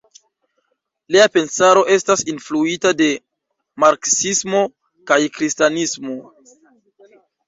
Lia 1.15 1.25
pensaro 1.33 1.83
estas 1.95 2.23
influita 2.31 2.93
de 3.01 3.09
marksismo 3.83 4.63
kaj 5.13 5.19
kristanismo. 5.37 6.17